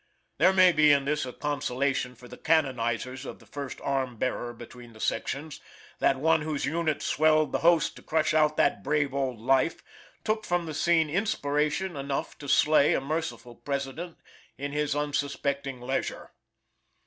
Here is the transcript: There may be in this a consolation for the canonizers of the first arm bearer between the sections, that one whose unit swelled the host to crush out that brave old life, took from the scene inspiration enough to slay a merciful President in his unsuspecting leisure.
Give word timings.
There 0.39 0.51
may 0.51 0.71
be 0.71 0.91
in 0.91 1.05
this 1.05 1.27
a 1.27 1.31
consolation 1.31 2.15
for 2.15 2.27
the 2.27 2.35
canonizers 2.35 3.23
of 3.23 3.37
the 3.37 3.45
first 3.45 3.79
arm 3.81 4.17
bearer 4.17 4.51
between 4.51 4.93
the 4.93 4.99
sections, 4.99 5.61
that 5.99 6.17
one 6.17 6.41
whose 6.41 6.65
unit 6.65 7.03
swelled 7.03 7.51
the 7.51 7.59
host 7.59 7.97
to 7.97 8.01
crush 8.01 8.33
out 8.33 8.57
that 8.57 8.81
brave 8.81 9.13
old 9.13 9.39
life, 9.39 9.83
took 10.23 10.43
from 10.43 10.65
the 10.65 10.73
scene 10.73 11.07
inspiration 11.07 11.95
enough 11.95 12.35
to 12.39 12.49
slay 12.49 12.95
a 12.95 12.99
merciful 12.99 13.53
President 13.53 14.17
in 14.57 14.71
his 14.71 14.95
unsuspecting 14.95 15.79
leisure. 15.81 16.31